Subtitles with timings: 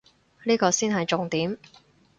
[0.45, 1.59] 呢個先係重點